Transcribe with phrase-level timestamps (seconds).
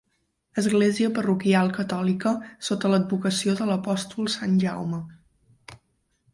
[0.61, 2.33] Església parroquial catòlica
[2.69, 5.05] sota l'advocació de l'apòstol Sant Jaume.